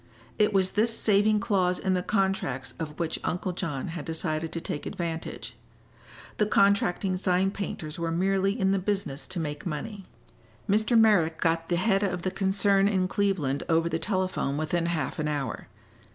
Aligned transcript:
It 0.39 0.51
was 0.51 0.71
this 0.71 0.97
saving 0.97 1.41
clause 1.41 1.77
in 1.77 1.93
the 1.93 2.01
contracts 2.01 2.73
of 2.79 2.99
which 2.99 3.19
Uncle 3.23 3.51
John 3.51 3.89
had 3.89 4.03
decided 4.03 4.51
to 4.51 4.59
take 4.59 4.87
advantage. 4.87 5.55
The 6.37 6.47
contracting 6.47 7.17
sign 7.17 7.51
painters 7.51 7.99
were 7.99 8.09
merely 8.09 8.59
in 8.59 8.71
the 8.71 8.79
business 8.79 9.27
to 9.27 9.39
make 9.39 9.63
money. 9.63 10.07
Mr. 10.67 10.97
Merrick 10.99 11.39
got 11.39 11.69
the 11.69 11.75
head 11.75 12.01
of 12.01 12.23
the 12.23 12.31
concern 12.31 12.87
in 12.87 13.07
Cleveland 13.07 13.61
over 13.69 13.87
the 13.87 13.99
telephone 13.99 14.57
within 14.57 14.87
half 14.87 15.19
an 15.19 15.27
hour. 15.27 15.67